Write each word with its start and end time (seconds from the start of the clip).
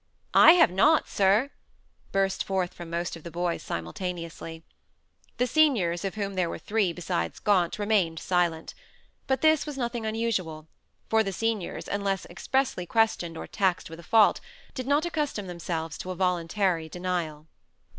"I 0.33 0.53
have 0.53 0.71
not, 0.71 1.07
sir," 1.07 1.51
burst 2.11 2.43
forth 2.43 2.73
from 2.73 2.89
most 2.89 3.15
of 3.15 3.21
the 3.21 3.29
boys 3.29 3.61
simultaneously. 3.61 4.63
The 5.37 5.45
seniors, 5.45 6.03
of 6.03 6.15
whom 6.15 6.33
there 6.33 6.49
were 6.49 6.57
three 6.57 6.91
besides 6.91 7.37
Gaunt, 7.37 7.77
remained 7.77 8.17
silent. 8.19 8.73
But 9.27 9.41
this 9.41 9.67
was 9.67 9.77
nothing 9.77 10.07
unusual; 10.07 10.67
for 11.07 11.21
the 11.21 11.31
seniors, 11.31 11.87
unless 11.87 12.25
expressly 12.31 12.87
questioned 12.87 13.37
or 13.37 13.45
taxed 13.45 13.91
with 13.91 13.99
a 13.99 14.03
fault, 14.03 14.41
did 14.73 14.87
not 14.87 15.05
accustom 15.05 15.45
themselves 15.45 15.99
to 15.99 16.09
a 16.09 16.15
voluntary 16.15 16.89
denial. 16.89 17.45